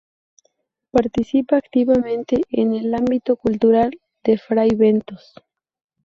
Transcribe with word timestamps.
Participa 0.89 1.57
activamente 1.57 2.41
en 2.49 2.73
el 2.73 2.95
ámbito 2.95 3.35
cultural 3.35 3.91
de 4.23 4.39
Fray 4.39 4.69
Bentos. 4.73 5.35